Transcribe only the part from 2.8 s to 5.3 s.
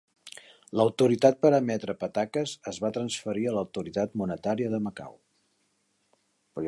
va transferir a l'autoritat monetària de Macau.